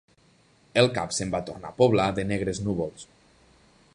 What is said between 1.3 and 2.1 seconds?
va tornar a poblar